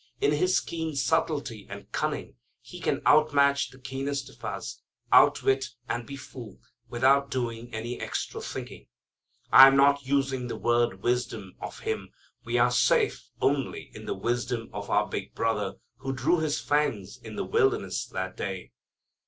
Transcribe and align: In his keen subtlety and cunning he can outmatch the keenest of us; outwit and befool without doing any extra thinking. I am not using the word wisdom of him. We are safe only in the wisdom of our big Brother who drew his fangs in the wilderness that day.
In 0.19 0.31
his 0.31 0.59
keen 0.59 0.95
subtlety 0.95 1.67
and 1.69 1.91
cunning 1.91 2.35
he 2.59 2.79
can 2.79 3.05
outmatch 3.05 3.69
the 3.69 3.77
keenest 3.77 4.31
of 4.31 4.43
us; 4.43 4.81
outwit 5.11 5.67
and 5.87 6.07
befool 6.07 6.57
without 6.89 7.29
doing 7.29 7.71
any 7.71 7.99
extra 8.01 8.41
thinking. 8.41 8.87
I 9.51 9.67
am 9.67 9.77
not 9.77 10.01
using 10.03 10.47
the 10.47 10.57
word 10.57 11.03
wisdom 11.03 11.53
of 11.61 11.81
him. 11.81 12.09
We 12.43 12.57
are 12.57 12.71
safe 12.71 13.29
only 13.41 13.91
in 13.93 14.07
the 14.07 14.15
wisdom 14.15 14.71
of 14.73 14.89
our 14.89 15.07
big 15.07 15.35
Brother 15.35 15.75
who 15.97 16.13
drew 16.13 16.39
his 16.39 16.59
fangs 16.59 17.17
in 17.23 17.35
the 17.35 17.45
wilderness 17.45 18.07
that 18.07 18.35
day. 18.35 18.71